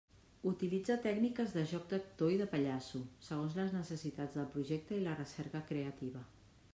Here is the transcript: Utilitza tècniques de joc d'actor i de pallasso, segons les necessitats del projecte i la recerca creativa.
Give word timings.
Utilitza 0.51 0.95
tècniques 1.01 1.51
de 1.57 1.65
joc 1.71 1.83
d'actor 1.91 2.33
i 2.35 2.39
de 2.39 2.47
pallasso, 2.53 3.01
segons 3.27 3.57
les 3.59 3.75
necessitats 3.77 4.39
del 4.39 4.49
projecte 4.57 4.97
i 5.01 5.05
la 5.05 5.17
recerca 5.21 5.63
creativa. 5.73 6.25